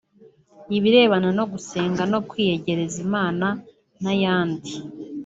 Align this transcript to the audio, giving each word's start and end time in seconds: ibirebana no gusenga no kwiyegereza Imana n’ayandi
ibirebana 0.77 1.29
no 1.37 1.43
gusenga 1.51 2.03
no 2.11 2.19
kwiyegereza 2.29 2.97
Imana 3.07 3.47
n’ayandi 4.01 4.73